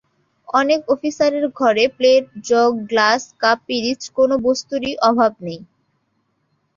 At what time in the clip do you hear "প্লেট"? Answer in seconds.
1.97-2.25